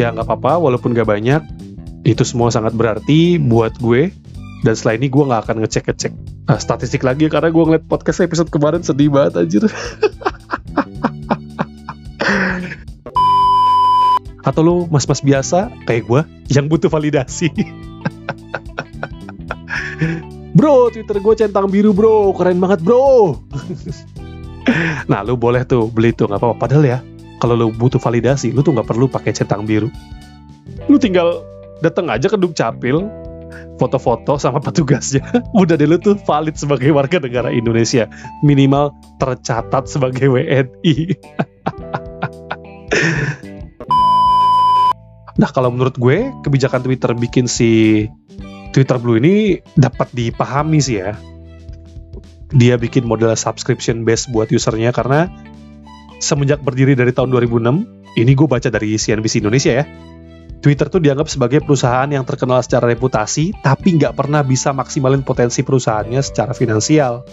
Ya 0.00 0.08
nggak 0.16 0.32
apa-apa, 0.32 0.56
walaupun 0.56 0.96
gak 0.96 1.12
banyak, 1.12 1.44
itu 2.08 2.24
semua 2.24 2.48
sangat 2.48 2.72
berarti 2.72 3.36
buat 3.36 3.76
gue. 3.76 4.08
Dan 4.64 4.72
setelah 4.72 4.96
ini 4.96 5.12
gue 5.12 5.24
nggak 5.28 5.40
akan 5.44 5.56
ngecek-ngecek 5.60 6.12
uh, 6.48 6.56
statistik 6.56 7.04
lagi 7.04 7.28
karena 7.28 7.52
gue 7.52 7.64
ngeliat 7.64 7.84
podcast 7.84 8.24
episode 8.24 8.48
kemarin 8.48 8.80
sedih 8.80 9.12
banget 9.12 9.44
anjir. 9.44 9.68
Atau 14.48 14.64
lu 14.64 14.88
mas-mas 14.88 15.20
biasa 15.20 15.68
kayak 15.84 16.08
gue 16.08 16.24
yang 16.48 16.72
butuh 16.72 16.88
validasi. 16.88 17.52
bro, 20.56 20.88
Twitter 20.92 21.16
gue 21.20 21.34
centang 21.36 21.68
biru 21.68 21.92
bro, 21.92 22.32
keren 22.32 22.56
banget 22.56 22.80
bro. 22.80 23.36
nah, 25.12 25.20
lu 25.20 25.36
boleh 25.36 25.60
tuh 25.68 25.92
beli 25.92 26.16
tuh 26.16 26.24
nggak 26.24 26.40
apa-apa. 26.40 26.56
Padahal 26.56 26.88
ya, 26.88 27.04
kalau 27.40 27.56
lu 27.56 27.72
butuh 27.72 27.96
validasi, 27.96 28.52
lu 28.52 28.60
tuh 28.60 28.76
nggak 28.76 28.86
perlu 28.86 29.08
pakai 29.08 29.32
centang 29.32 29.64
biru. 29.64 29.88
Lu 30.86 31.00
tinggal 31.00 31.40
datang 31.80 32.12
aja 32.12 32.28
ke 32.28 32.36
Dukcapil, 32.36 33.08
foto-foto 33.80 34.36
sama 34.36 34.60
petugasnya. 34.66 35.24
Udah 35.56 35.80
deh 35.80 35.88
lu 35.88 35.96
tuh 35.96 36.20
valid 36.20 36.60
sebagai 36.60 36.92
warga 36.92 37.16
negara 37.16 37.48
Indonesia. 37.48 38.04
Minimal 38.44 38.92
tercatat 39.16 39.88
sebagai 39.88 40.28
WNI. 40.28 41.16
nah 45.40 45.48
kalau 45.48 45.72
menurut 45.72 45.96
gue, 45.96 46.28
kebijakan 46.44 46.84
Twitter 46.84 47.16
bikin 47.16 47.48
si 47.48 48.04
Twitter 48.70 49.00
Blue 49.00 49.18
ini 49.18 49.58
dapat 49.74 50.12
dipahami 50.12 50.78
sih 50.78 51.00
ya. 51.00 51.16
Dia 52.50 52.74
bikin 52.76 53.06
model 53.06 53.30
subscription 53.38 54.02
base 54.02 54.26
buat 54.28 54.50
usernya 54.50 54.90
karena 54.90 55.30
semenjak 56.20 56.60
berdiri 56.60 56.92
dari 56.92 57.10
tahun 57.10 57.32
2006, 57.32 58.20
ini 58.20 58.32
gue 58.36 58.46
baca 58.46 58.68
dari 58.68 58.94
CNBC 59.00 59.40
Indonesia 59.40 59.72
ya, 59.80 59.84
Twitter 60.60 60.92
tuh 60.92 61.00
dianggap 61.00 61.24
sebagai 61.32 61.64
perusahaan 61.64 62.06
yang 62.06 62.28
terkenal 62.28 62.60
secara 62.60 62.84
reputasi, 62.92 63.56
tapi 63.64 63.96
nggak 63.96 64.12
pernah 64.12 64.44
bisa 64.44 64.76
maksimalin 64.76 65.24
potensi 65.24 65.64
perusahaannya 65.64 66.20
secara 66.20 66.52
finansial. 66.52 67.24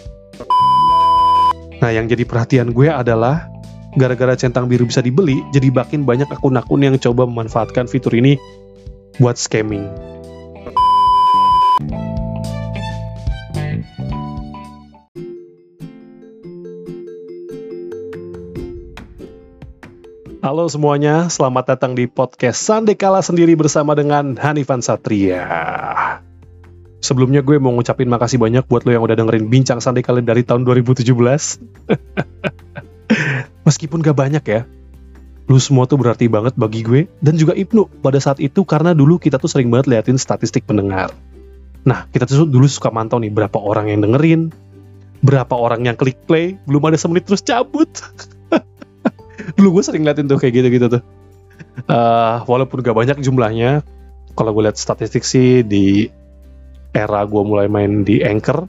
Nah, 1.78 1.90
yang 1.92 2.08
jadi 2.08 2.24
perhatian 2.24 2.72
gue 2.72 2.88
adalah 2.88 3.52
gara-gara 4.00 4.32
centang 4.32 4.64
biru 4.64 4.88
bisa 4.88 5.04
dibeli, 5.04 5.44
jadi 5.52 5.68
makin 5.68 6.08
banyak 6.08 6.26
akun-akun 6.32 6.80
yang 6.80 6.96
coba 6.96 7.28
memanfaatkan 7.28 7.84
fitur 7.84 8.16
ini 8.16 8.40
buat 9.20 9.36
scamming. 9.36 10.07
Halo 20.48 20.64
semuanya, 20.64 21.28
selamat 21.28 21.76
datang 21.76 21.92
di 21.92 22.08
podcast 22.08 22.64
Sandekala 22.64 23.20
sendiri 23.20 23.52
bersama 23.52 23.92
dengan 23.92 24.32
Hanifan 24.32 24.80
Satria. 24.80 25.44
Sebelumnya 27.04 27.44
gue 27.44 27.60
mau 27.60 27.68
ngucapin 27.76 28.08
makasih 28.08 28.40
banyak 28.40 28.64
buat 28.64 28.88
lo 28.88 28.96
yang 28.96 29.04
udah 29.04 29.12
dengerin 29.12 29.52
Bincang 29.52 29.84
Sandekala 29.84 30.24
dari 30.24 30.48
tahun 30.48 30.64
2017. 30.64 31.04
Meskipun 33.68 34.00
gak 34.00 34.16
banyak 34.16 34.40
ya, 34.48 34.64
lu 35.52 35.60
semua 35.60 35.84
tuh 35.84 36.00
berarti 36.00 36.32
banget 36.32 36.56
bagi 36.56 36.80
gue 36.80 37.04
dan 37.20 37.36
juga 37.36 37.52
Ibnu 37.52 38.00
pada 38.00 38.16
saat 38.16 38.40
itu 38.40 38.64
karena 38.64 38.96
dulu 38.96 39.20
kita 39.20 39.36
tuh 39.36 39.52
sering 39.52 39.68
banget 39.68 39.92
liatin 39.92 40.16
statistik 40.16 40.64
pendengar. 40.64 41.12
Nah, 41.84 42.08
kita 42.08 42.24
tuh 42.24 42.48
dulu 42.48 42.64
suka 42.64 42.88
mantau 42.88 43.20
nih 43.20 43.28
berapa 43.28 43.60
orang 43.60 43.92
yang 43.92 44.00
dengerin, 44.00 44.48
berapa 45.20 45.52
orang 45.52 45.84
yang 45.84 45.96
klik 46.00 46.16
play, 46.24 46.56
belum 46.64 46.88
ada 46.88 46.96
semenit 46.96 47.28
terus 47.28 47.44
cabut. 47.44 47.92
dulu 49.56 49.80
gue 49.80 49.84
sering 49.86 50.02
liatin 50.02 50.26
tuh 50.26 50.38
kayak 50.38 50.54
gitu-gitu 50.62 50.86
tuh. 50.98 51.02
Uh, 51.86 52.42
walaupun 52.46 52.82
gak 52.82 52.94
banyak 52.94 53.18
jumlahnya 53.22 53.82
kalau 54.38 54.54
gue 54.54 54.70
lihat 54.70 54.78
statistik 54.78 55.26
sih 55.26 55.66
di 55.66 56.06
era 56.94 57.26
gue 57.26 57.42
mulai 57.42 57.66
main 57.66 58.06
di 58.06 58.22
Anchor 58.22 58.66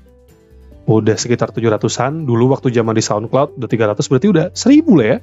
udah 0.89 1.13
sekitar 1.13 1.53
700-an 1.53 2.25
dulu 2.25 2.49
waktu 2.49 2.73
zaman 2.73 2.97
di 2.97 3.03
SoundCloud 3.05 3.61
udah 3.61 3.69
300 3.69 4.09
berarti 4.09 4.27
udah 4.33 4.45
1000 4.57 4.97
lah 4.97 5.07
ya. 5.07 5.19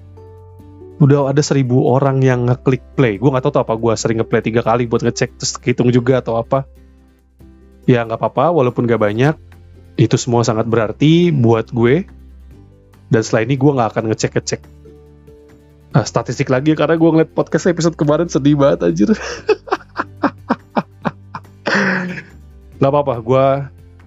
Udah 0.97 1.29
ada 1.29 1.43
1000 1.43 1.67
orang 1.83 2.25
yang 2.25 2.49
ngeklik 2.49 2.81
play. 2.97 3.19
Gue 3.19 3.29
nggak 3.29 3.45
tahu 3.45 3.53
tuh 3.61 3.63
apa 3.67 3.75
gue 3.77 3.93
sering 3.99 4.23
ngeplay 4.23 4.41
tiga 4.41 4.63
kali 4.65 4.87
buat 4.87 5.03
ngecek 5.03 5.37
terus 5.37 5.53
hitung 5.61 5.91
juga 5.91 6.23
atau 6.23 6.39
apa. 6.39 6.65
Ya 7.85 8.07
nggak 8.07 8.17
apa-apa 8.17 8.55
walaupun 8.55 8.87
gak 8.89 9.03
banyak 9.03 9.37
itu 9.99 10.17
semua 10.17 10.47
sangat 10.47 10.71
berarti 10.71 11.35
buat 11.35 11.69
gue. 11.75 12.07
Dan 13.11 13.21
setelah 13.27 13.43
ini 13.45 13.55
gue 13.59 13.71
nggak 13.75 13.91
akan 13.93 14.05
ngecek-ngecek 14.15 14.61
Nah, 15.97 16.05
statistik 16.05 16.53
lagi 16.53 16.77
karena 16.77 17.01
gue 17.01 17.09
ngeliat 17.09 17.33
podcast 17.33 17.73
episode 17.73 17.97
kemarin 17.97 18.29
sedih 18.29 18.53
banget 18.53 18.85
anjir. 18.85 19.17
Gak 22.77 22.91
apa-apa, 22.93 23.17
gue 23.25 23.47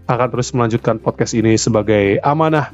akan 0.05 0.27
terus 0.29 0.53
melanjutkan 0.53 1.01
podcast 1.01 1.33
ini 1.33 1.57
sebagai 1.57 2.21
amanah. 2.21 2.69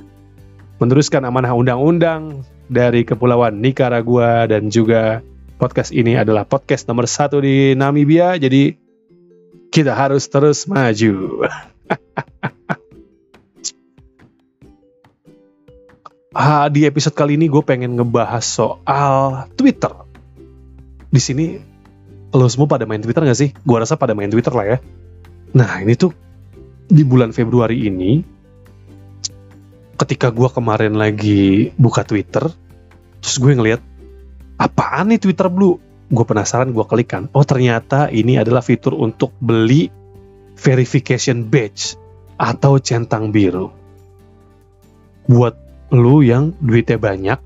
Meneruskan 0.83 1.23
amanah 1.23 1.55
undang-undang 1.55 2.43
dari 2.67 3.07
Kepulauan 3.07 3.63
Nicaragua 3.63 4.51
dan 4.51 4.67
juga 4.67 5.23
podcast 5.63 5.95
ini 5.95 6.19
adalah 6.19 6.43
podcast 6.43 6.83
nomor 6.91 7.07
satu 7.07 7.39
di 7.39 7.71
Namibia. 7.71 8.35
Jadi 8.35 8.75
kita 9.71 9.95
harus 9.95 10.27
terus 10.27 10.67
maju. 10.67 11.47
uh, 16.35 16.68
di 16.68 16.84
episode 16.84 17.16
kali 17.16 17.40
ini 17.40 17.47
gue 17.47 17.63
pengen 17.63 17.96
ngebahas 17.96 18.44
soal 18.44 19.47
Twitter. 19.56 19.91
Di 21.07 21.22
sini 21.23 21.56
lo 22.35 22.46
semua 22.51 22.68
pada 22.68 22.84
main 22.84 23.00
Twitter 23.00 23.23
gak 23.23 23.40
sih? 23.40 23.50
Gue 23.63 23.78
rasa 23.79 23.96
pada 23.96 24.12
main 24.12 24.28
Twitter 24.28 24.51
lah 24.51 24.75
ya. 24.75 24.78
Nah 25.56 25.79
ini 25.79 25.95
tuh 25.95 26.12
di 26.85 27.01
bulan 27.07 27.31
Februari 27.31 27.88
ini, 27.88 28.19
ketika 29.95 30.29
gue 30.29 30.51
kemarin 30.51 31.00
lagi 31.00 31.72
buka 31.79 32.03
Twitter, 32.03 32.51
terus 33.24 33.35
gue 33.40 33.56
ngeliat 33.56 33.81
apaan 34.59 35.16
nih 35.16 35.24
Twitter 35.24 35.47
Blue? 35.47 35.79
Gue 36.12 36.25
penasaran, 36.28 36.69
gue 36.69 36.85
klik 36.85 37.09
kan. 37.09 37.31
Oh 37.34 37.47
ternyata 37.47 38.12
ini 38.12 38.38
adalah 38.38 38.62
fitur 38.62 38.94
untuk 38.94 39.34
beli 39.40 39.90
verification 40.59 41.47
badge 41.47 41.97
atau 42.35 42.78
centang 42.78 43.31
biru. 43.31 43.72
Buat 45.25 45.64
lu 45.94 46.25
yang 46.25 46.53
duitnya 46.62 46.97
banyak, 46.97 47.40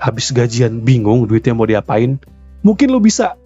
habis 0.00 0.32
gajian 0.32 0.84
bingung 0.84 1.28
duitnya 1.28 1.52
mau 1.52 1.68
diapain, 1.68 2.20
mungkin 2.64 2.88
lu 2.92 3.00
bisa 3.00 3.36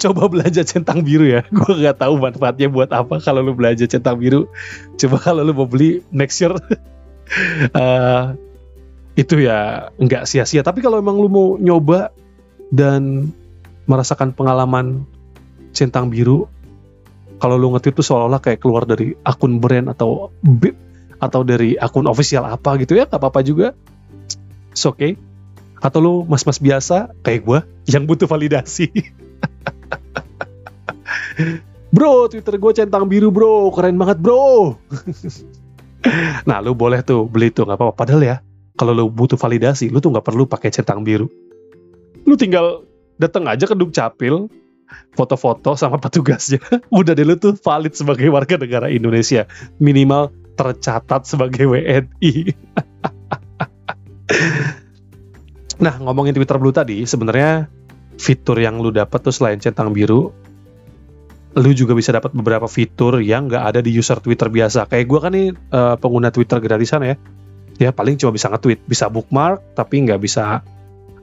coba 0.00 0.32
belanja 0.32 0.64
centang 0.64 1.04
biru 1.04 1.28
ya. 1.28 1.44
Gue 1.56 1.72
nggak 1.84 2.00
tahu 2.00 2.16
manfaatnya 2.16 2.72
buat 2.72 2.88
apa 2.90 3.20
kalau 3.20 3.44
lu 3.44 3.52
belanja 3.52 3.84
centang 3.84 4.16
biru. 4.16 4.48
Coba 4.96 5.16
kalau 5.20 5.44
lu 5.44 5.52
mau 5.52 5.68
beli 5.68 6.00
next 6.08 6.40
year 6.40 6.56
uh, 7.76 8.34
itu 9.14 9.34
ya 9.44 9.92
nggak 10.00 10.24
sia-sia. 10.24 10.64
Tapi 10.64 10.80
kalau 10.80 10.96
emang 10.96 11.20
lu 11.20 11.28
mau 11.28 11.48
nyoba 11.60 12.08
dan 12.72 13.28
merasakan 13.84 14.32
pengalaman 14.32 15.04
centang 15.76 16.08
biru, 16.08 16.48
kalau 17.38 17.60
lu 17.60 17.76
ngetik 17.76 17.96
tuh 18.00 18.04
seolah-olah 18.06 18.40
kayak 18.40 18.64
keluar 18.64 18.88
dari 18.88 19.12
akun 19.24 19.60
brand 19.60 19.92
atau 19.92 20.32
atau 21.20 21.44
dari 21.44 21.76
akun 21.76 22.08
official 22.08 22.48
apa 22.48 22.80
gitu 22.80 22.96
ya 22.96 23.04
nggak 23.06 23.20
apa-apa 23.20 23.40
juga. 23.44 23.76
It's 24.72 24.88
okay. 24.88 25.20
Atau 25.80 26.00
lu 26.00 26.14
mas-mas 26.24 26.60
biasa 26.60 27.12
kayak 27.20 27.40
gue 27.44 27.58
yang 27.92 28.08
butuh 28.08 28.26
validasi. 28.26 28.88
Bro 31.90 32.30
twitter 32.30 32.54
gue 32.54 32.72
centang 32.72 33.10
biru 33.10 33.34
bro. 33.34 33.74
Keren 33.74 33.98
banget 34.00 34.18
bro. 34.22 34.48
Nah 36.48 36.64
lu 36.64 36.72
boleh 36.72 37.04
tuh 37.04 37.28
beli 37.28 37.52
tuh 37.52 37.68
nggak 37.68 37.76
apa-apa. 37.76 37.92
Padahal 37.92 38.22
ya 38.24 38.36
kalau 38.72 38.96
lu 38.96 39.12
butuh 39.12 39.36
validasi 39.36 39.92
lu 39.92 40.00
tuh 40.00 40.08
nggak 40.16 40.24
perlu 40.24 40.48
pakai 40.48 40.72
centang 40.72 41.04
biru. 41.04 41.28
Lu 42.24 42.40
tinggal 42.40 42.88
datang 43.20 43.44
aja 43.44 43.68
ke 43.68 43.76
dukcapil 43.76 44.48
foto-foto 45.12 45.76
sama 45.76 46.00
petugasnya. 46.00 46.64
Udah 46.88 47.12
deh 47.12 47.28
lu 47.28 47.36
tuh 47.36 47.52
valid 47.52 47.92
sebagai 47.92 48.32
warga 48.32 48.56
negara 48.56 48.88
Indonesia. 48.88 49.44
Minimal 49.76 50.32
tercatat 50.60 51.24
sebagai 51.24 51.64
WNI. 51.64 52.32
nah, 55.84 55.96
ngomongin 56.04 56.36
Twitter 56.36 56.60
Blue 56.60 56.76
tadi, 56.76 57.08
sebenarnya 57.08 57.72
fitur 58.20 58.60
yang 58.60 58.76
lu 58.84 58.92
dapat 58.92 59.24
tuh 59.24 59.32
selain 59.32 59.56
centang 59.56 59.96
biru, 59.96 60.28
lu 61.56 61.70
juga 61.72 61.96
bisa 61.96 62.12
dapat 62.12 62.36
beberapa 62.36 62.68
fitur 62.68 63.24
yang 63.24 63.48
nggak 63.48 63.64
ada 63.72 63.80
di 63.80 63.88
user 63.96 64.20
Twitter 64.20 64.52
biasa. 64.52 64.84
Kayak 64.84 65.06
gue 65.08 65.18
kan 65.24 65.32
nih 65.32 65.48
uh, 65.72 65.96
pengguna 65.96 66.28
Twitter 66.28 66.60
gratisan 66.60 67.00
ya, 67.08 67.16
ya 67.80 67.90
paling 67.96 68.20
cuma 68.20 68.36
bisa 68.36 68.52
nge-tweet, 68.52 68.84
bisa 68.84 69.08
bookmark, 69.08 69.72
tapi 69.72 70.04
nggak 70.04 70.20
bisa 70.20 70.60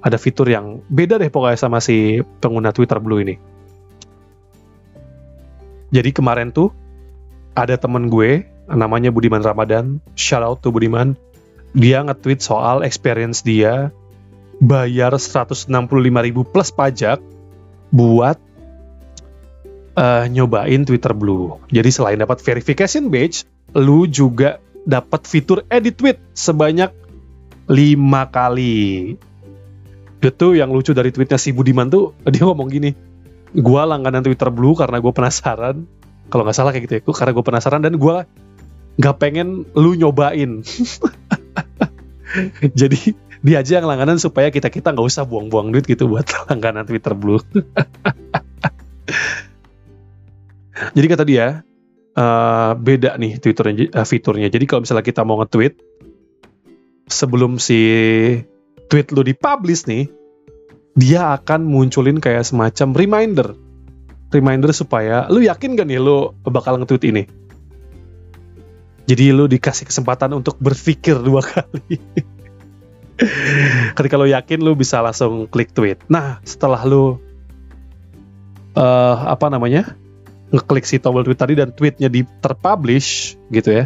ada 0.01 0.17
fitur 0.17 0.49
yang 0.49 0.81
beda 0.89 1.21
deh 1.21 1.29
pokoknya 1.29 1.61
sama 1.61 1.77
si 1.77 2.25
pengguna 2.41 2.73
Twitter 2.73 2.97
Blue 2.97 3.21
ini. 3.21 3.37
Jadi 5.93 6.09
kemarin 6.11 6.49
tuh 6.49 6.73
ada 7.55 7.77
temen 7.77 8.09
gue 8.09 8.56
namanya 8.71 9.11
Budiman 9.11 9.43
Ramadan. 9.43 10.03
Shout 10.19 10.43
out 10.43 10.59
to 10.63 10.71
Budiman. 10.71 11.15
Dia 11.71 12.03
nge-tweet 12.03 12.43
soal 12.43 12.83
experience 12.83 13.43
dia 13.43 13.91
bayar 14.57 15.13
165 15.13 15.69
ribu 16.01 16.41
plus 16.41 16.73
pajak 16.73 17.21
buat 17.93 18.37
uh, 19.97 20.25
nyobain 20.29 20.83
Twitter 20.83 21.13
Blue. 21.13 21.57
Jadi 21.69 21.89
selain 21.89 22.19
dapat 22.19 22.41
verification 22.41 23.09
badge, 23.13 23.45
lu 23.77 24.09
juga 24.09 24.61
dapat 24.87 25.27
fitur 25.27 25.67
edit 25.67 25.95
tweet 25.99 26.17
sebanyak 26.33 26.93
lima 27.67 28.29
kali. 28.31 29.15
Itu 30.17 30.57
yang 30.57 30.73
lucu 30.73 30.95
dari 30.97 31.13
tweetnya 31.13 31.37
si 31.37 31.53
Budiman 31.53 31.91
tuh, 31.91 32.15
dia 32.33 32.43
ngomong 32.47 32.67
gini, 32.71 32.95
gua 33.53 33.85
langganan 33.85 34.23
Twitter 34.23 34.49
Blue 34.49 34.73
karena 34.73 34.97
gue 34.97 35.13
penasaran, 35.13 35.85
kalau 36.31 36.43
nggak 36.47 36.57
salah 36.57 36.71
kayak 36.73 36.83
gitu 36.89 36.93
ya, 36.97 37.01
karena 37.03 37.31
gue 37.35 37.45
penasaran 37.45 37.81
dan 37.83 37.93
gue 37.95 38.15
nggak 38.97 39.15
pengen 39.21 39.63
lu 39.77 39.93
nyobain. 39.93 40.65
Jadi 42.79 43.13
dia 43.45 43.61
aja 43.61 43.79
yang 43.79 43.87
langganan 43.87 44.17
supaya 44.17 44.49
kita 44.49 44.73
kita 44.73 44.91
nggak 44.91 45.07
usah 45.07 45.23
buang-buang 45.23 45.71
duit 45.71 45.85
gitu 45.85 46.09
buat 46.09 46.25
langganan 46.49 46.83
Twitter 46.89 47.13
Blue. 47.13 47.39
Jadi 50.77 51.05
kata 51.09 51.25
dia, 51.25 51.65
uh, 52.13 52.77
beda 52.77 53.17
nih 53.17 53.41
Twitternya, 53.41 53.89
uh, 53.97 54.05
fiturnya. 54.05 54.45
Jadi 54.49 54.69
kalau 54.69 54.85
misalnya 54.85 55.05
kita 55.05 55.25
mau 55.25 55.41
nge-tweet, 55.41 55.73
sebelum 57.09 57.57
si 57.57 57.81
tweet 58.85 59.09
lu 59.09 59.25
dipublish 59.25 59.89
nih, 59.89 60.05
dia 60.93 61.33
akan 61.33 61.65
munculin 61.65 62.21
kayak 62.21 62.45
semacam 62.45 62.93
reminder. 62.93 63.57
Reminder 64.29 64.69
supaya 64.75 65.25
lu 65.31 65.41
yakin 65.41 65.73
gak 65.79 65.87
nih 65.87 65.97
lu 65.97 66.35
bakal 66.45 66.77
nge-tweet 66.77 67.03
ini? 67.09 67.46
Jadi 69.07 69.31
lu 69.31 69.47
dikasih 69.47 69.87
kesempatan 69.87 70.35
untuk 70.35 70.59
berpikir 70.59 71.15
dua 71.23 71.39
kali. 71.39 71.95
Ketika 73.97 74.15
lu 74.19 74.27
yakin 74.27 74.59
lu 74.61 74.75
bisa 74.75 74.99
langsung 74.99 75.47
klik 75.47 75.71
tweet. 75.71 76.03
Nah, 76.11 76.43
setelah 76.43 76.83
lu 76.83 77.17
uh, 78.75 79.17
apa 79.31 79.47
namanya? 79.47 79.95
ngeklik 80.47 80.87
si 80.87 80.95
tombol 80.95 81.27
tweet 81.27 81.39
tadi 81.39 81.53
dan 81.59 81.75
tweetnya 81.75 82.07
di 82.07 82.23
terpublish 82.39 83.35
gitu 83.51 83.83
ya 83.83 83.85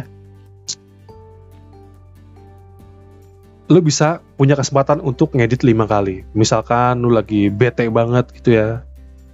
lu 3.72 3.80
bisa 3.80 4.20
punya 4.36 4.54
kesempatan 4.54 5.00
untuk 5.00 5.32
ngedit 5.32 5.64
lima 5.64 5.88
kali 5.88 6.22
misalkan 6.36 7.02
lu 7.02 7.10
lagi 7.10 7.48
bete 7.48 7.88
banget 7.88 8.30
gitu 8.36 8.50
ya 8.54 8.68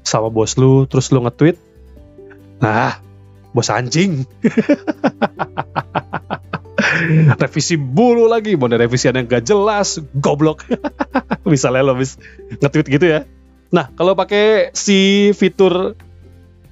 sama 0.06 0.30
bos 0.30 0.56
lu 0.56 0.86
terus 0.88 1.10
lu 1.12 1.20
nge-tweet 1.26 1.58
nah 2.62 2.96
bos 3.52 3.68
anjing 3.68 4.24
revisi 7.36 7.74
bulu 7.78 8.26
lagi. 8.26 8.54
Mau 8.54 8.68
ada 8.70 8.84
yang 8.84 9.26
gak 9.26 9.44
jelas 9.44 10.02
goblok. 10.16 10.64
Misalnya 11.52 11.82
lo 11.86 11.94
bis 11.98 12.16
nge-tweet 12.58 12.86
gitu 12.88 13.06
ya. 13.06 13.20
Nah 13.72 13.92
kalau 13.94 14.16
pakai 14.16 14.72
si 14.72 15.30
fitur 15.36 15.94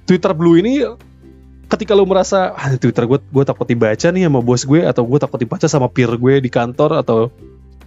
Twitter 0.07 0.31
Blue 0.33 0.57
ini 0.57 0.81
ketika 1.67 1.93
lo 1.93 2.07
merasa 2.07 2.55
ah, 2.55 2.71
Twitter 2.79 3.03
gue 3.05 3.19
gue 3.19 3.43
takut 3.43 3.67
dibaca 3.67 4.07
nih 4.07 4.23
sama 4.23 4.39
bos 4.39 4.63
gue 4.63 4.87
atau 4.87 5.03
gue 5.03 5.19
takut 5.19 5.39
dibaca 5.39 5.67
sama 5.67 5.91
peer 5.91 6.15
gue 6.15 6.39
di 6.39 6.47
kantor 6.47 7.03
atau 7.03 7.29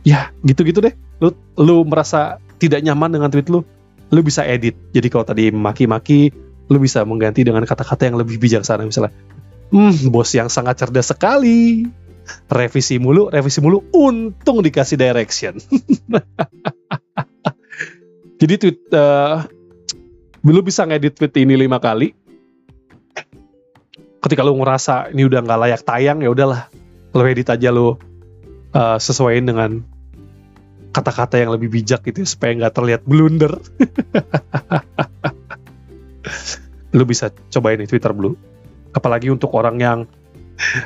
ya 0.05 0.31
gitu-gitu 0.45 0.85
deh. 0.85 0.95
Lu 1.21 1.33
lu 1.57 1.83
merasa 1.89 2.39
tidak 2.61 2.85
nyaman 2.85 3.17
dengan 3.17 3.29
tweet 3.33 3.49
lu 3.49 3.65
lu 4.11 4.21
bisa 4.21 4.45
edit. 4.45 4.77
Jadi 4.93 5.09
kalau 5.09 5.25
tadi 5.25 5.49
maki-maki 5.51 6.31
lu 6.71 6.79
bisa 6.79 7.03
mengganti 7.03 7.43
dengan 7.43 7.67
kata-kata 7.67 8.07
yang 8.07 8.21
lebih 8.21 8.39
bijaksana. 8.39 8.85
Misalnya 8.87 9.11
hmm 9.71 10.11
bos 10.11 10.31
yang 10.35 10.51
sangat 10.51 10.83
cerdas 10.83 11.11
sekali 11.11 11.87
revisi 12.51 12.99
mulu 12.99 13.31
revisi 13.31 13.61
mulu 13.63 13.85
untung 13.95 14.65
dikasih 14.65 14.99
direction. 14.99 15.55
Jadi 18.41 18.55
tweet 18.57 18.81
uh, 18.97 19.45
lu 20.45 20.61
bisa 20.65 20.89
ngedit 20.89 21.17
tweet 21.17 21.37
ini 21.41 21.57
lima 21.57 21.77
kali. 21.77 22.15
Ketika 24.21 24.45
lu 24.45 24.57
ngerasa 24.61 25.13
ini 25.13 25.25
udah 25.25 25.41
nggak 25.45 25.61
layak 25.61 25.83
tayang 25.85 26.25
ya 26.25 26.31
udahlah. 26.33 26.69
Lu 27.13 27.27
edit 27.27 27.51
aja 27.53 27.73
lu 27.73 27.97
uh, 28.73 28.99
sesuaiin 29.01 29.49
dengan 29.49 29.83
kata-kata 30.91 31.39
yang 31.39 31.55
lebih 31.55 31.71
bijak 31.71 32.03
gitu 32.03 32.23
ya, 32.23 32.29
supaya 32.29 32.55
nggak 32.57 32.75
terlihat 32.75 33.03
blunder. 33.07 33.59
Lu 36.97 37.07
bisa 37.07 37.31
cobain 37.55 37.79
nih 37.79 37.87
Twitter 37.87 38.11
Blue 38.11 38.35
apalagi 38.91 39.31
untuk 39.31 39.55
orang 39.55 39.79
yang 39.79 39.99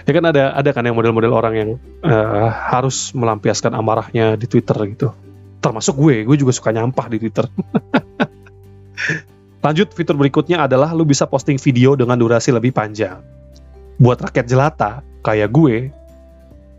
ya 0.06 0.12
kan 0.14 0.24
ada 0.30 0.54
ada 0.54 0.70
kan 0.70 0.86
yang 0.86 0.94
model-model 0.94 1.32
orang 1.34 1.54
yang 1.54 1.70
uh, 2.06 2.48
harus 2.50 3.10
melampiaskan 3.12 3.74
amarahnya 3.74 4.38
di 4.38 4.46
Twitter 4.46 4.76
gitu 4.90 5.10
termasuk 5.58 5.98
gue 5.98 6.22
gue 6.22 6.36
juga 6.38 6.52
suka 6.54 6.70
nyampah 6.70 7.06
di 7.10 7.16
Twitter 7.18 7.46
Lanjut, 9.64 9.96
fitur 9.96 10.20
berikutnya 10.20 10.68
adalah 10.68 10.92
lu 10.92 11.08
bisa 11.08 11.24
posting 11.24 11.56
video 11.56 11.96
dengan 11.96 12.20
durasi 12.20 12.52
lebih 12.52 12.76
panjang. 12.76 13.24
Buat 13.96 14.20
rakyat 14.28 14.44
jelata, 14.44 15.00
kayak 15.24 15.48
gue, 15.48 15.88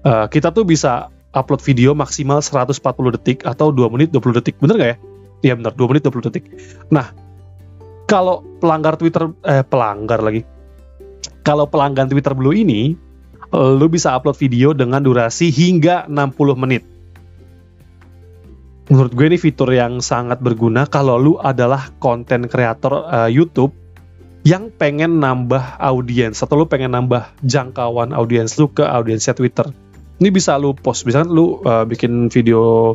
uh, 0.06 0.30
kita 0.30 0.54
tuh 0.54 0.70
bisa 0.70 1.10
upload 1.34 1.66
video 1.66 1.98
maksimal 1.98 2.46
140 2.46 2.78
detik 3.18 3.42
atau 3.42 3.74
2 3.74 3.90
menit 3.90 4.14
20 4.14 4.38
detik. 4.38 4.62
Bener 4.62 4.76
gak 4.78 4.90
ya? 4.94 4.98
Iya 5.50 5.54
bener, 5.58 5.74
2 5.74 5.90
menit 5.90 6.06
20 6.06 6.30
detik. 6.30 6.46
Nah, 6.94 7.10
kalau 8.06 8.46
pelanggar 8.62 9.02
Twitter, 9.02 9.34
eh 9.42 9.66
pelanggar 9.66 10.22
lagi. 10.22 10.46
Kalau 11.46 11.70
pelanggan 11.70 12.10
Twitter 12.10 12.34
Blue 12.34 12.54
ini, 12.56 12.98
lu 13.54 13.88
bisa 13.88 14.14
upload 14.18 14.38
video 14.38 14.76
dengan 14.76 15.00
durasi 15.00 15.54
hingga 15.54 16.10
60 16.10 16.58
menit 16.58 16.84
menurut 18.86 19.12
gue 19.18 19.26
ini 19.34 19.38
fitur 19.42 19.74
yang 19.74 19.98
sangat 19.98 20.38
berguna 20.42 20.86
kalau 20.86 21.18
lu 21.18 21.34
adalah 21.42 21.90
konten 21.98 22.46
kreator 22.46 23.10
uh, 23.10 23.30
YouTube 23.30 23.74
yang 24.46 24.70
pengen 24.70 25.18
nambah 25.18 25.82
audiens 25.82 26.38
atau 26.38 26.62
lu 26.62 26.66
pengen 26.70 26.94
nambah 26.94 27.34
jangkauan 27.42 28.14
audiens 28.14 28.54
lu 28.62 28.70
ke 28.70 28.86
audiensnya 28.86 29.34
Twitter. 29.34 29.66
Ini 30.22 30.30
bisa 30.30 30.54
lu 30.62 30.78
post, 30.78 31.10
misalkan 31.10 31.34
lu 31.34 31.66
uh, 31.66 31.82
bikin 31.84 32.30
video 32.30 32.94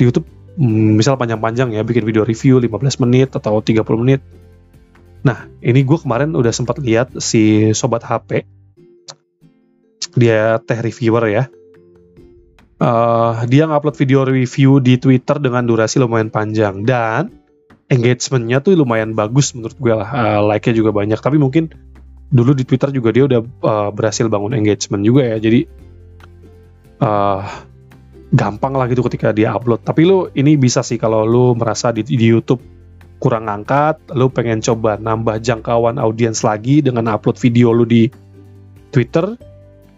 di 0.00 0.08
YouTube 0.08 0.24
hmm, 0.56 0.96
misal 0.96 1.20
panjang-panjang 1.20 1.76
ya, 1.76 1.84
bikin 1.84 2.08
video 2.08 2.24
review 2.24 2.56
15 2.58 3.04
menit 3.04 3.28
atau 3.36 3.60
30 3.60 3.84
menit. 4.00 4.24
Nah, 5.26 5.50
ini 5.58 5.82
gue 5.82 5.98
kemarin 5.98 6.30
udah 6.38 6.54
sempat 6.54 6.78
lihat 6.78 7.18
si 7.18 7.74
sobat 7.74 8.06
HP 8.06 8.46
dia 10.14 10.62
teh 10.62 10.78
reviewer 10.78 11.26
ya. 11.26 11.44
Uh, 12.76 13.42
dia 13.50 13.66
ngupload 13.66 13.96
video 13.98 14.22
review 14.22 14.78
di 14.78 15.00
Twitter 15.00 15.42
dengan 15.42 15.66
durasi 15.66 15.98
lumayan 15.98 16.30
panjang 16.30 16.84
dan 16.86 17.32
engagementnya 17.88 18.60
tuh 18.62 18.76
lumayan 18.78 19.18
bagus 19.18 19.50
menurut 19.58 19.74
gue 19.74 19.94
lah. 19.98 20.08
Uh, 20.14 20.40
like-nya 20.46 20.78
juga 20.78 20.94
banyak. 20.94 21.18
Tapi 21.18 21.42
mungkin 21.42 21.74
dulu 22.30 22.54
di 22.54 22.62
Twitter 22.62 22.94
juga 22.94 23.10
dia 23.10 23.24
udah 23.26 23.40
uh, 23.66 23.90
berhasil 23.90 24.30
bangun 24.30 24.54
engagement 24.54 25.02
juga 25.02 25.26
ya. 25.26 25.36
Jadi 25.42 25.66
uh, 27.02 27.42
gampang 28.30 28.78
lah 28.78 28.86
gitu 28.86 29.02
ketika 29.10 29.34
dia 29.34 29.56
upload. 29.56 29.82
Tapi 29.82 30.06
lu 30.06 30.30
ini 30.38 30.54
bisa 30.54 30.86
sih 30.86 31.00
kalau 31.00 31.26
lu 31.26 31.58
merasa 31.58 31.90
di, 31.90 32.06
di 32.06 32.26
YouTube 32.28 32.75
kurang 33.26 33.50
angkat 33.50 33.98
lu 34.14 34.30
pengen 34.30 34.62
coba 34.62 34.94
nambah 35.02 35.42
jangkauan 35.42 35.98
audiens 35.98 36.46
lagi 36.46 36.78
dengan 36.78 37.10
upload 37.10 37.34
video 37.42 37.74
lu 37.74 37.82
di 37.82 38.06
Twitter 38.94 39.34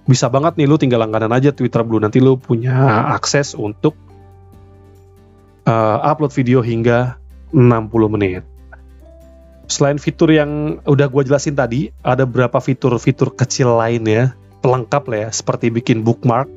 bisa 0.09 0.33
banget 0.33 0.57
nih 0.57 0.65
lu 0.65 0.81
tinggal 0.81 1.05
langganan 1.05 1.37
aja 1.37 1.53
Twitter 1.53 1.85
Blue 1.85 2.01
nanti 2.01 2.25
lu 2.25 2.41
punya 2.41 3.05
akses 3.13 3.53
untuk 3.53 3.93
uh, 5.69 6.01
upload 6.01 6.33
video 6.33 6.65
hingga 6.65 7.21
60 7.53 8.15
menit. 8.17 8.43
Selain 9.69 10.01
fitur 10.01 10.33
yang 10.33 10.81
udah 10.89 11.13
gue 11.13 11.23
jelasin 11.29 11.53
tadi, 11.53 11.93
ada 12.01 12.25
beberapa 12.25 12.57
fitur-fitur 12.57 13.37
kecil 13.37 13.77
lainnya 13.77 14.33
pelengkap 14.65 15.05
lah 15.13 15.29
ya, 15.29 15.31
seperti 15.33 15.69
bikin 15.69 16.01
bookmark, 16.01 16.49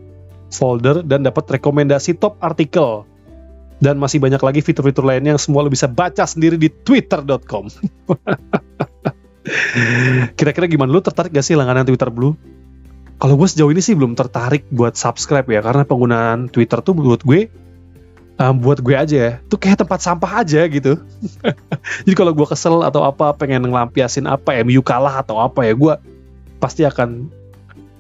folder, 0.48 1.04
dan 1.04 1.28
dapat 1.28 1.60
rekomendasi 1.60 2.16
top 2.16 2.40
artikel. 2.40 3.04
Dan 3.82 3.98
masih 3.98 4.22
banyak 4.22 4.38
lagi 4.38 4.62
fitur-fitur 4.62 5.02
lainnya 5.02 5.34
yang 5.34 5.42
semua 5.42 5.66
lo 5.66 5.74
bisa 5.74 5.90
baca 5.90 6.22
sendiri 6.22 6.54
di 6.54 6.70
twitter.com. 6.70 7.66
Kira-kira 10.38 10.70
gimana 10.70 10.94
lu 10.94 11.02
tertarik 11.02 11.34
gak 11.34 11.42
sih 11.42 11.58
langganan 11.58 11.90
Twitter 11.90 12.14
Blue? 12.14 12.38
Kalau 13.22 13.38
gue 13.38 13.48
sejauh 13.50 13.70
ini 13.70 13.82
sih 13.82 13.94
belum 13.94 14.18
tertarik 14.18 14.66
buat 14.74 14.98
subscribe 14.98 15.46
ya, 15.46 15.62
karena 15.62 15.86
penggunaan 15.86 16.50
Twitter 16.50 16.82
tuh 16.82 16.98
menurut 16.98 17.22
gue 17.22 17.54
um, 18.42 18.56
buat 18.58 18.82
gue 18.82 18.98
aja 18.98 19.18
ya, 19.18 19.32
tuh 19.46 19.62
kayak 19.62 19.86
tempat 19.86 20.02
sampah 20.02 20.42
aja 20.42 20.66
gitu. 20.66 20.98
Jadi 22.06 22.16
kalau 22.18 22.34
gue 22.34 22.48
kesel 22.50 22.82
atau 22.82 23.06
apa, 23.06 23.30
pengen 23.38 23.70
ngelampiasin 23.70 24.26
apa, 24.26 24.58
MU 24.66 24.82
kalah 24.82 25.22
atau 25.22 25.38
apa 25.38 25.70
ya, 25.70 25.78
gue 25.78 25.94
pasti 26.58 26.82
akan 26.82 27.30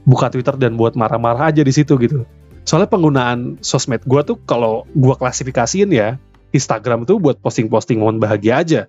buka 0.06 0.34
Twitter 0.34 0.58
dan 0.58 0.74
buat 0.74 0.98
marah-marah 0.98 1.54
aja 1.54 1.62
di 1.62 1.74
situ 1.74 1.94
gitu. 2.02 2.26
Soalnya 2.64 2.90
penggunaan 2.90 3.58
sosmed 3.60 4.06
gue 4.06 4.22
tuh 4.24 4.38
kalau 4.46 4.86
gue 4.94 5.16
klasifikasiin 5.18 5.90
ya, 5.92 6.22
Instagram 6.54 7.10
tuh 7.10 7.18
buat 7.18 7.42
posting-posting 7.42 8.00
momen 8.00 8.22
bahagia 8.22 8.62
aja 8.62 8.82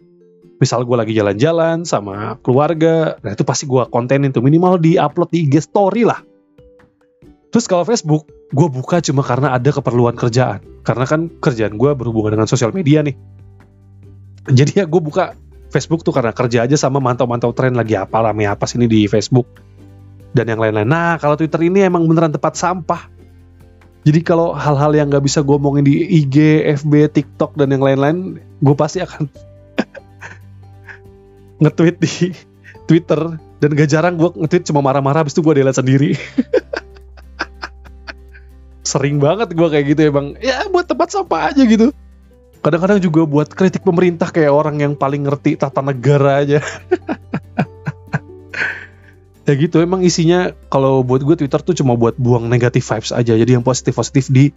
misal 0.62 0.86
gue 0.86 0.94
lagi 0.94 1.10
jalan-jalan 1.10 1.82
sama 1.82 2.38
keluarga, 2.38 3.18
nah 3.26 3.34
itu 3.34 3.42
pasti 3.42 3.66
gue 3.66 3.82
kontenin 3.90 4.30
tuh 4.30 4.46
minimal 4.46 4.78
di 4.78 4.94
upload 4.94 5.34
di 5.34 5.50
IG 5.50 5.58
story 5.58 6.06
lah. 6.06 6.22
Terus 7.50 7.66
kalau 7.66 7.82
Facebook, 7.82 8.30
gue 8.54 8.68
buka 8.70 9.02
cuma 9.02 9.26
karena 9.26 9.58
ada 9.58 9.74
keperluan 9.74 10.14
kerjaan. 10.14 10.62
Karena 10.86 11.02
kan 11.02 11.26
kerjaan 11.42 11.74
gue 11.74 11.90
berhubungan 11.98 12.38
dengan 12.38 12.46
sosial 12.46 12.70
media 12.70 13.02
nih. 13.02 13.18
jadi 14.42 14.82
ya 14.82 14.84
gue 14.90 14.98
buka 14.98 15.38
Facebook 15.70 16.02
tuh 16.02 16.10
karena 16.10 16.34
kerja 16.34 16.66
aja 16.66 16.74
sama 16.74 16.98
mantau-mantau 16.98 17.54
tren 17.54 17.78
lagi 17.78 17.94
apa 17.94 18.26
rame 18.26 18.42
apa 18.42 18.66
sini 18.66 18.90
di 18.90 19.06
Facebook 19.06 19.46
dan 20.34 20.50
yang 20.50 20.58
lain-lain. 20.58 20.86
Nah 20.86 21.14
kalau 21.22 21.38
Twitter 21.38 21.62
ini 21.62 21.86
emang 21.86 22.06
beneran 22.06 22.34
tempat 22.34 22.58
sampah. 22.58 23.06
Jadi 24.02 24.18
kalau 24.26 24.50
hal-hal 24.50 24.90
yang 24.98 25.06
nggak 25.10 25.22
bisa 25.22 25.46
gue 25.46 25.54
omongin 25.54 25.86
di 25.86 26.02
IG, 26.22 26.66
FB, 26.82 27.14
TikTok 27.14 27.54
dan 27.54 27.70
yang 27.70 27.86
lain-lain, 27.86 28.38
gue 28.38 28.74
pasti 28.74 28.98
akan 28.98 29.30
nge-tweet 31.62 31.96
di 32.02 32.34
Twitter 32.90 33.38
dan 33.62 33.70
gak 33.78 33.86
jarang 33.86 34.18
gue 34.18 34.26
nge-tweet 34.42 34.66
cuma 34.66 34.82
marah-marah 34.82 35.22
habis 35.22 35.38
itu 35.38 35.42
gue 35.46 35.62
delete 35.62 35.78
sendiri. 35.78 36.10
Sering 38.90 39.22
banget 39.22 39.54
gue 39.54 39.68
kayak 39.70 39.86
gitu 39.94 40.00
ya 40.02 40.10
bang. 40.10 40.28
Ya 40.42 40.66
buat 40.66 40.90
tempat 40.90 41.14
sampah 41.14 41.54
aja 41.54 41.62
gitu 41.62 41.94
kadang-kadang 42.62 43.02
juga 43.02 43.26
buat 43.26 43.50
kritik 43.50 43.82
pemerintah 43.82 44.30
kayak 44.30 44.54
orang 44.54 44.78
yang 44.78 44.94
paling 44.94 45.26
ngerti 45.26 45.58
tata 45.58 45.82
negara 45.82 46.46
aja 46.46 46.62
ya 49.42 49.54
gitu 49.58 49.82
emang 49.82 50.06
isinya 50.06 50.54
kalau 50.70 51.02
buat 51.02 51.26
gue 51.26 51.34
Twitter 51.34 51.60
tuh 51.62 51.74
cuma 51.74 51.98
buat 51.98 52.14
buang 52.14 52.46
negatif 52.46 52.86
vibes 52.86 53.10
aja. 53.10 53.34
Jadi 53.34 53.50
yang 53.50 53.66
positif 53.66 53.94
positif 53.94 54.30
di 54.30 54.54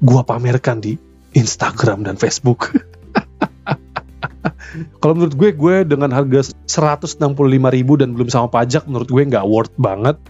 gua 0.00 0.24
pamerkan 0.24 0.80
di 0.80 0.96
Instagram 1.36 2.04
dan 2.04 2.16
Facebook. 2.16 2.72
Kalau 5.00 5.16
menurut 5.16 5.36
gue 5.36 5.50
gue 5.56 5.76
dengan 5.88 6.12
harga 6.12 6.52
165 6.68 7.16
ribu 7.48 7.92
dan 7.96 8.12
belum 8.12 8.28
sama 8.28 8.48
pajak 8.52 8.84
menurut 8.84 9.08
gue 9.08 9.22
nggak 9.24 9.46
worth 9.48 9.72
banget. 9.80 10.20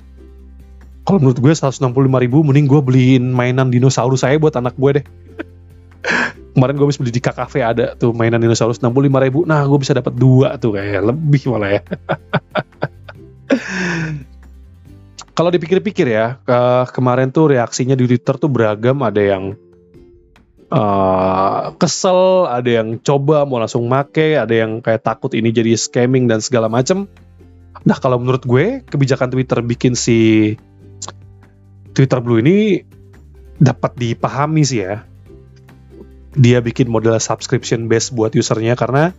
Kalau 1.06 1.18
menurut 1.18 1.38
gue 1.38 1.50
165 1.50 1.82
ribu 1.94 2.46
mending 2.46 2.66
gue 2.70 2.80
beliin 2.82 3.24
mainan 3.30 3.70
dinosaurus 3.70 4.22
saya 4.22 4.38
buat 4.38 4.54
anak 4.54 4.78
gue 4.78 5.02
deh. 5.02 5.04
Kemarin 6.54 6.78
gue 6.78 6.86
bisa 6.86 6.98
beli 7.02 7.14
di 7.14 7.22
KKV 7.22 7.54
ada 7.62 7.86
tuh 7.98 8.14
mainan 8.14 8.38
dinosaurus 8.38 8.78
65 8.78 9.26
ribu. 9.26 9.42
Nah 9.46 9.66
gue 9.66 9.78
bisa 9.82 9.94
dapat 9.94 10.14
dua 10.14 10.54
tuh 10.62 10.78
kayak 10.78 11.10
lebih 11.10 11.42
malah 11.50 11.78
ya 11.78 11.82
kalau 15.36 15.52
dipikir-pikir 15.52 16.08
ya 16.08 16.40
ke 16.40 16.60
kemarin 16.96 17.28
tuh 17.28 17.52
reaksinya 17.52 17.92
di 17.92 18.08
Twitter 18.08 18.40
tuh 18.40 18.48
beragam. 18.48 19.04
Ada 19.04 19.22
yang 19.36 19.44
uh, 20.72 21.76
kesel 21.76 22.48
ada 22.48 22.70
yang 22.82 22.96
coba 23.04 23.44
mau 23.44 23.60
langsung 23.60 23.84
make 23.84 24.34
ada 24.38 24.54
yang 24.54 24.80
kayak 24.80 25.04
takut 25.04 25.36
ini 25.36 25.52
jadi 25.52 25.76
scamming 25.76 26.24
dan 26.24 26.40
segala 26.40 26.72
macem. 26.72 27.04
Nah 27.86 28.00
kalau 28.00 28.18
menurut 28.18 28.42
gue 28.48 28.82
kebijakan 28.88 29.30
Twitter 29.30 29.60
bikin 29.62 29.94
si 29.94 30.54
Twitter 31.92 32.18
Blue 32.24 32.40
ini 32.40 32.82
dapat 33.60 33.92
dipahami 33.96 34.64
sih 34.64 34.82
ya. 34.82 35.04
Dia 36.36 36.60
bikin 36.60 36.92
model 36.92 37.16
subscription 37.16 37.88
base 37.88 38.12
buat 38.12 38.36
usernya 38.36 38.76
karena 38.76 39.16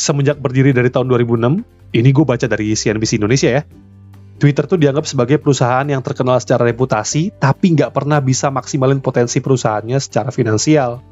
semenjak 0.00 0.40
berdiri 0.40 0.72
dari 0.72 0.88
tahun 0.88 1.12
2006, 1.12 1.60
ini 1.92 2.08
gue 2.08 2.24
baca 2.24 2.48
dari 2.48 2.72
CNBC 2.72 3.20
Indonesia 3.20 3.52
ya, 3.52 3.62
Twitter 4.40 4.64
tuh 4.64 4.80
dianggap 4.80 5.04
sebagai 5.04 5.36
perusahaan 5.36 5.84
yang 5.84 6.00
terkenal 6.00 6.40
secara 6.40 6.64
reputasi, 6.64 7.36
tapi 7.36 7.76
nggak 7.76 7.92
pernah 7.92 8.24
bisa 8.24 8.48
maksimalin 8.48 9.04
potensi 9.04 9.44
perusahaannya 9.44 10.00
secara 10.00 10.32
finansial. 10.32 11.04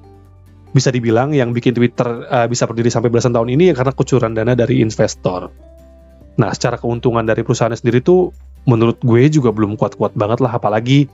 Bisa 0.73 0.89
dibilang 0.89 1.37
yang 1.37 1.53
bikin 1.53 1.77
Twitter 1.77 2.25
uh, 2.25 2.49
bisa 2.49 2.65
berdiri 2.65 2.89
sampai 2.89 3.13
belasan 3.13 3.37
tahun 3.37 3.53
ini 3.53 3.73
ya 3.73 3.75
karena 3.77 3.93
kucuran 3.93 4.33
dana 4.33 4.57
dari 4.57 4.81
investor. 4.81 5.53
Nah, 6.41 6.51
secara 6.57 6.81
keuntungan 6.81 7.21
dari 7.29 7.45
perusahaannya 7.45 7.77
sendiri 7.77 8.01
tuh 8.01 8.33
menurut 8.65 8.97
gue 9.05 9.29
juga 9.29 9.53
belum 9.53 9.77
kuat-kuat 9.77 10.17
banget 10.17 10.41
lah, 10.41 10.57
apalagi 10.57 11.13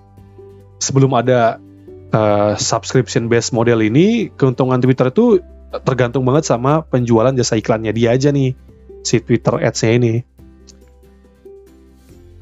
sebelum 0.78 1.10
ada 1.18 1.58
uh, 2.14 2.54
subscription 2.54 3.26
based 3.26 3.50
model 3.50 3.82
ini 3.82 4.30
keuntungan 4.38 4.78
Twitter 4.78 5.10
itu 5.10 5.42
tergantung 5.82 6.22
banget 6.22 6.46
sama 6.46 6.86
penjualan 6.86 7.34
jasa 7.34 7.58
iklannya 7.58 7.90
dia 7.90 8.14
aja 8.14 8.30
nih 8.30 8.54
si 9.02 9.18
Twitter 9.18 9.58
ads-nya 9.58 9.92
ini. 9.98 10.14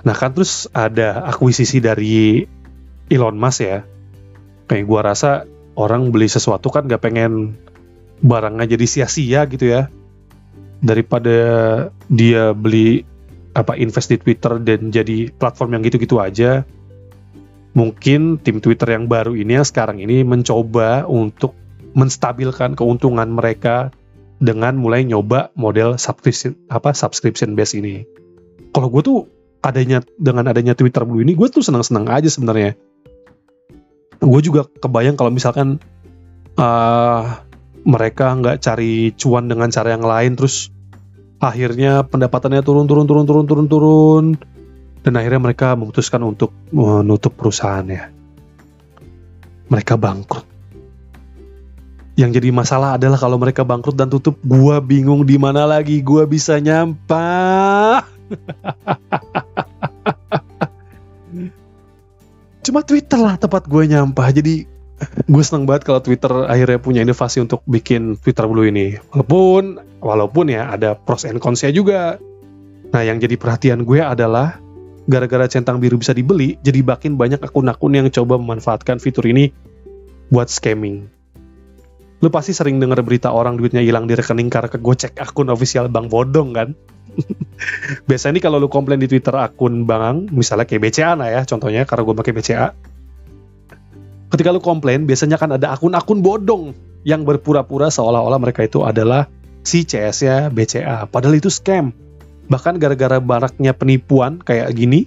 Nah 0.03 0.15
kan 0.19 0.35
terus 0.35 0.67
ada 0.75 1.23
akuisisi 1.31 1.79
dari 1.79 2.45
Elon 3.09 3.39
Musk 3.39 3.63
ya. 3.63 3.87
Kayak 4.67 4.85
gua 4.85 5.01
rasa 5.15 5.47
orang 5.79 6.11
beli 6.13 6.29
sesuatu 6.29 6.69
kan 6.69 6.85
gak 6.91 7.03
pengen 7.07 7.57
barangnya 8.23 8.77
jadi 8.77 8.87
sia-sia 8.87 9.47
gitu 9.47 9.71
ya. 9.71 9.89
Daripada 10.83 11.39
dia 12.11 12.51
beli 12.51 13.07
apa 13.53 13.79
invest 13.79 14.11
di 14.11 14.19
Twitter 14.19 14.59
dan 14.59 14.91
jadi 14.91 15.31
platform 15.31 15.77
yang 15.79 15.83
gitu-gitu 15.85 16.19
aja, 16.19 16.67
mungkin 17.77 18.41
tim 18.41 18.59
Twitter 18.59 18.97
yang 18.97 19.07
baru 19.07 19.37
ini 19.37 19.61
yang 19.61 19.67
sekarang 19.69 20.01
ini 20.01 20.25
mencoba 20.25 21.05
untuk 21.07 21.55
menstabilkan 21.93 22.75
keuntungan 22.77 23.29
mereka 23.29 23.93
dengan 24.43 24.75
mulai 24.75 25.07
nyoba 25.07 25.55
model 25.55 25.95
subscription 26.01 26.59
apa 26.67 26.91
subscription 26.97 27.55
base 27.55 27.79
ini. 27.79 28.03
Kalau 28.75 28.91
gue 28.91 29.03
tuh 29.05 29.19
adanya 29.63 30.03
dengan 30.19 30.51
adanya 30.51 30.75
Twitter 30.75 31.07
Blue 31.07 31.23
ini 31.23 31.39
gue 31.39 31.47
tuh 31.47 31.63
senang-senang 31.63 32.11
aja 32.11 32.27
sebenarnya. 32.27 32.75
Gue 34.19 34.41
juga 34.43 34.67
kebayang 34.67 35.15
kalau 35.15 35.31
misalkan 35.31 35.79
uh, 36.59 37.23
mereka 37.83 38.35
nggak 38.35 38.63
cari 38.63 39.15
cuan 39.15 39.47
dengan 39.47 39.71
cara 39.71 39.95
yang 39.95 40.07
lain 40.07 40.35
terus 40.39 40.71
akhirnya 41.43 42.07
pendapatannya 42.07 42.63
turun 42.63 42.87
turun 42.87 43.07
turun 43.07 43.27
turun 43.27 43.47
turun 43.47 43.67
turun 43.67 44.25
dan 45.03 45.13
akhirnya 45.19 45.43
mereka 45.43 45.75
memutuskan 45.75 46.23
untuk 46.23 46.55
menutup 46.71 47.35
perusahaannya. 47.35 48.15
Mereka 49.71 49.95
bangkrut. 49.99 50.52
Yang 52.23 52.39
jadi 52.39 52.55
masalah 52.55 52.95
adalah 52.95 53.19
kalau 53.19 53.35
mereka 53.35 53.67
bangkrut 53.67 53.99
dan 53.99 54.07
tutup, 54.07 54.39
gua 54.47 54.79
bingung 54.79 55.27
di 55.27 55.35
mana 55.43 55.67
lagi 55.67 55.99
gua 55.99 56.23
bisa 56.23 56.63
nyampah. 56.63 58.07
Cuma 62.63 62.87
Twitter 62.87 63.19
lah 63.19 63.35
tempat 63.35 63.67
gue 63.67 63.83
nyampah. 63.91 64.31
Jadi 64.31 64.71
gue 65.27 65.43
seneng 65.43 65.67
banget 65.67 65.83
kalau 65.83 65.99
Twitter 65.99 66.47
akhirnya 66.47 66.79
punya 66.79 67.03
inovasi 67.03 67.43
untuk 67.43 67.67
bikin 67.67 68.15
Twitter 68.23 68.47
Blue 68.47 68.63
ini. 68.63 68.95
Walaupun 69.11 69.83
walaupun 69.99 70.47
ya 70.47 70.71
ada 70.71 70.95
pros 70.95 71.27
and 71.27 71.43
cons-nya 71.43 71.75
juga. 71.75 72.23
Nah, 72.93 73.03
yang 73.03 73.19
jadi 73.19 73.35
perhatian 73.35 73.83
gue 73.83 73.99
adalah 73.99 74.63
gara-gara 75.11 75.51
centang 75.51 75.83
biru 75.83 75.99
bisa 75.99 76.15
dibeli, 76.15 76.61
jadi 76.63 76.85
makin 76.85 77.19
banyak 77.19 77.41
akun-akun 77.43 77.99
yang 77.99 78.07
coba 78.13 78.39
memanfaatkan 78.39 79.01
fitur 79.03 79.27
ini 79.27 79.51
buat 80.31 80.47
scamming. 80.53 81.22
Lu 82.23 82.31
pasti 82.31 82.55
sering 82.55 82.79
dengar 82.79 83.03
berita 83.03 83.35
orang 83.35 83.59
duitnya 83.59 83.83
hilang 83.83 84.07
di 84.07 84.15
rekening 84.15 84.47
karena 84.47 84.71
kegocek 84.71 85.19
akun 85.19 85.51
official 85.51 85.91
bank 85.91 86.07
bodong 86.07 86.55
kan? 86.55 86.79
Biasanya 88.09 88.39
nih 88.39 88.43
kalau 88.47 88.63
lu 88.63 88.71
komplain 88.71 89.03
di 89.03 89.11
Twitter 89.11 89.35
akun 89.35 89.85
bank, 89.85 90.31
misalnya 90.31 90.65
kayak 90.65 90.83
BCA 90.87 91.19
nah 91.19 91.29
ya, 91.29 91.43
contohnya 91.43 91.83
karena 91.83 92.03
gue 92.07 92.15
pakai 92.15 92.33
BCA. 92.33 92.69
Ketika 94.31 94.49
lu 94.55 94.63
komplain, 94.63 95.05
biasanya 95.05 95.37
kan 95.37 95.59
ada 95.59 95.75
akun-akun 95.75 96.23
bodong 96.23 96.73
yang 97.03 97.27
berpura-pura 97.27 97.91
seolah-olah 97.91 98.39
mereka 98.39 98.65
itu 98.65 98.87
adalah 98.87 99.29
si 99.67 99.83
CS-nya 99.83 100.49
BCA, 100.49 101.11
padahal 101.11 101.37
itu 101.37 101.51
scam 101.51 101.93
Bahkan 102.51 102.77
gara-gara 102.77 103.23
baraknya 103.23 103.73
penipuan 103.73 104.43
kayak 104.43 104.75
gini, 104.75 105.07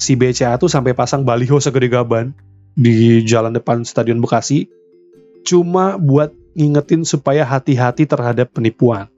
si 0.00 0.16
BCA 0.16 0.56
tuh 0.56 0.66
sampai 0.66 0.96
pasang 0.96 1.22
baliho 1.22 1.60
segede 1.60 1.92
gaban 1.92 2.32
di 2.74 3.22
jalan 3.22 3.54
depan 3.54 3.86
Stadion 3.86 4.18
Bekasi 4.18 4.66
cuma 5.44 6.00
buat 6.00 6.32
ngingetin 6.56 7.04
supaya 7.04 7.44
hati-hati 7.44 8.08
terhadap 8.08 8.50
penipuan. 8.50 9.12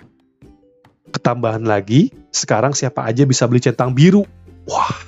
Ketambahan 1.14 1.62
lagi, 1.64 2.11
sekarang 2.35 2.75
siapa 2.75 3.06
aja 3.06 3.23
bisa 3.25 3.47
beli 3.47 3.62
centang 3.62 3.95
biru. 3.95 4.26
Wah. 4.66 4.99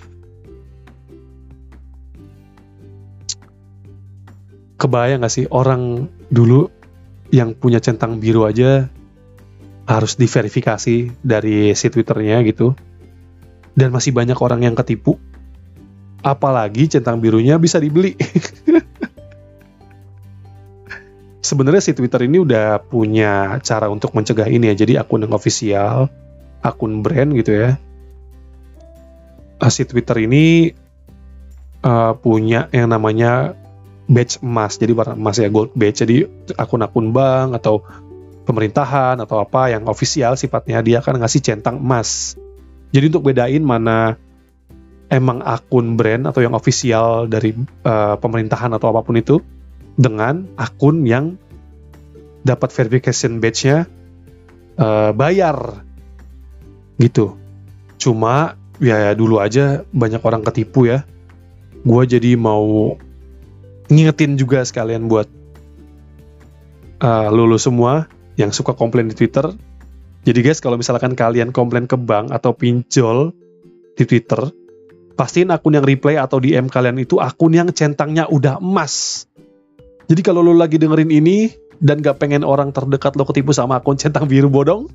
Kebayang 4.78 5.26
gak 5.26 5.34
sih 5.34 5.50
orang 5.50 6.06
dulu 6.30 6.70
yang 7.34 7.58
punya 7.58 7.82
centang 7.82 8.22
biru 8.22 8.46
aja 8.46 8.86
harus 9.90 10.14
diverifikasi 10.14 11.10
dari 11.18 11.74
si 11.74 11.86
Twitternya 11.90 12.46
gitu. 12.46 12.78
Dan 13.74 13.90
masih 13.90 14.14
banyak 14.14 14.38
orang 14.38 14.62
yang 14.62 14.78
ketipu. 14.78 15.18
Apalagi 16.22 16.86
centang 16.86 17.18
birunya 17.18 17.58
bisa 17.58 17.82
dibeli. 17.82 18.14
Sebenarnya 21.38 21.82
si 21.82 21.94
Twitter 21.94 22.26
ini 22.26 22.42
udah 22.42 22.82
punya 22.82 23.62
cara 23.62 23.86
untuk 23.86 24.10
mencegah 24.12 24.50
ini 24.50 24.74
ya. 24.74 24.74
Jadi 24.74 24.98
akun 24.98 25.22
yang 25.22 25.34
official, 25.34 26.10
akun 26.60 27.00
brand 27.00 27.30
gitu 27.34 27.54
ya. 27.54 27.70
Ah, 29.58 29.70
si 29.70 29.86
Twitter 29.86 30.26
ini 30.26 30.74
uh, 31.82 32.14
punya 32.18 32.66
yang 32.74 32.90
namanya 32.90 33.54
badge 34.10 34.42
emas. 34.42 34.82
Jadi 34.82 34.92
warna 34.96 35.14
emas 35.14 35.38
ya 35.38 35.46
gold 35.46 35.74
badge. 35.78 36.02
Jadi 36.02 36.26
akun-akun 36.58 37.14
bank 37.14 37.54
atau 37.58 37.86
pemerintahan 38.48 39.20
atau 39.20 39.44
apa 39.44 39.68
yang 39.68 39.84
ofisial 39.86 40.34
sifatnya 40.34 40.80
dia 40.80 41.04
akan 41.04 41.20
ngasih 41.22 41.44
centang 41.44 41.78
emas. 41.78 42.34
Jadi 42.90 43.12
untuk 43.12 43.28
bedain 43.28 43.60
mana 43.60 44.16
emang 45.12 45.44
akun 45.44 46.00
brand 46.00 46.24
atau 46.28 46.40
yang 46.40 46.56
ofisial 46.56 47.28
dari 47.28 47.52
uh, 47.84 48.16
pemerintahan 48.16 48.72
atau 48.72 48.88
apa 48.88 49.04
pun 49.04 49.20
itu 49.20 49.36
dengan 49.98 50.46
akun 50.54 51.02
yang 51.02 51.34
dapat 52.46 52.70
verification 52.70 53.42
badge-nya 53.42 53.90
uh, 54.78 55.10
bayar 55.10 55.82
gitu 57.02 57.34
cuma 57.98 58.54
ya, 58.78 59.10
ya 59.10 59.12
dulu 59.18 59.42
aja 59.42 59.82
banyak 59.90 60.22
orang 60.22 60.46
ketipu 60.46 60.86
ya 60.86 61.02
gue 61.82 62.02
jadi 62.06 62.38
mau 62.38 62.94
ngingetin 63.90 64.38
juga 64.38 64.62
sekalian 64.62 65.10
buat 65.10 65.26
uh, 67.02 67.28
lulu 67.30 67.56
semua 67.58 68.06
yang 68.38 68.54
suka 68.54 68.76
komplain 68.76 69.10
di 69.10 69.16
Twitter. 69.18 69.50
Jadi 70.22 70.38
guys, 70.44 70.60
kalau 70.60 70.76
misalkan 70.76 71.16
kalian 71.16 71.50
komplain 71.54 71.88
ke 71.88 71.96
bank 71.96 72.30
atau 72.30 72.52
pinjol 72.52 73.32
di 73.96 74.04
Twitter, 74.04 74.52
pastiin 75.16 75.50
akun 75.50 75.78
yang 75.78 75.86
reply 75.86 76.20
atau 76.20 76.38
DM 76.38 76.68
kalian 76.68 77.00
itu 77.00 77.18
akun 77.18 77.56
yang 77.56 77.72
centangnya 77.72 78.28
udah 78.28 78.60
emas. 78.60 79.24
Jadi 80.08 80.20
kalau 80.24 80.40
lo 80.40 80.56
lagi 80.56 80.80
dengerin 80.80 81.12
ini 81.12 81.52
dan 81.78 82.00
gak 82.00 82.18
pengen 82.18 82.42
orang 82.42 82.72
terdekat 82.72 83.14
lo 83.14 83.28
ketipu 83.28 83.52
sama 83.52 83.78
akun 83.78 84.00
centang 84.00 84.24
biru 84.24 84.48
bodong, 84.48 84.88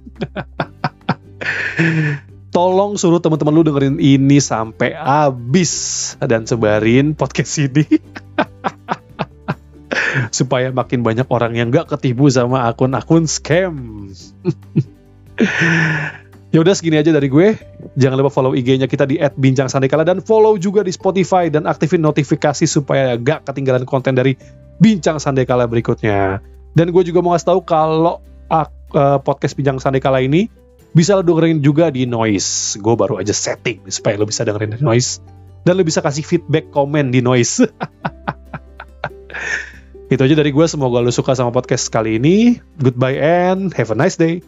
tolong 2.54 2.98
suruh 2.98 3.22
teman-teman 3.22 3.54
lu 3.54 3.64
dengerin 3.66 3.98
ini 4.02 4.42
sampai 4.42 4.98
habis 4.98 6.14
dan 6.18 6.50
sebarin 6.50 7.14
podcast 7.14 7.62
ini 7.62 7.86
supaya 10.38 10.70
makin 10.70 11.02
banyak 11.02 11.26
orang 11.30 11.58
yang 11.58 11.70
gak 11.70 11.94
ketipu 11.94 12.30
sama 12.34 12.70
akun-akun 12.70 13.30
scam. 13.30 14.04
ya 16.54 16.58
udah 16.62 16.74
segini 16.78 17.02
aja 17.02 17.10
dari 17.10 17.30
gue. 17.30 17.58
Jangan 17.98 18.18
lupa 18.18 18.30
follow 18.30 18.54
IG-nya 18.54 18.86
kita 18.86 19.10
di 19.10 19.18
@bincang_sandekala 19.18 20.06
dan 20.06 20.22
follow 20.22 20.58
juga 20.58 20.86
di 20.86 20.94
Spotify 20.94 21.50
dan 21.50 21.66
aktifin 21.66 22.02
notifikasi 22.02 22.66
supaya 22.70 23.18
gak 23.18 23.50
ketinggalan 23.50 23.86
konten 23.86 24.14
dari 24.14 24.38
Bincang 24.84 25.24
Sandekala 25.24 25.72
berikutnya. 25.72 26.44
Dan 26.76 26.92
gue 26.92 27.04
juga 27.08 27.24
mau 27.24 27.32
kasih 27.32 27.56
tahu 27.56 27.64
kalau 27.64 28.20
uh, 28.52 28.68
podcast 29.24 29.56
Bincang 29.56 29.80
Sandekala 29.80 30.20
ini 30.20 30.52
bisa 30.92 31.16
lo 31.16 31.24
dengerin 31.24 31.64
juga 31.64 31.88
di 31.88 32.04
Noise. 32.04 32.76
Gue 32.84 33.00
baru 33.00 33.24
aja 33.24 33.32
setting 33.32 33.88
supaya 33.88 34.20
lo 34.20 34.28
bisa 34.28 34.44
dengerin 34.44 34.76
di 34.76 34.84
Noise. 34.84 35.24
Dan 35.64 35.80
lo 35.80 35.88
bisa 35.88 36.04
kasih 36.04 36.28
feedback 36.28 36.68
komen 36.76 37.16
di 37.16 37.24
Noise. 37.24 37.64
Itu 40.14 40.20
aja 40.20 40.36
dari 40.36 40.52
gue, 40.52 40.66
semoga 40.68 41.00
lo 41.00 41.10
suka 41.10 41.34
sama 41.34 41.56
podcast 41.56 41.88
kali 41.88 42.20
ini. 42.20 42.60
Goodbye 42.78 43.18
and 43.18 43.72
have 43.74 43.90
a 43.90 43.98
nice 43.98 44.20
day. 44.20 44.44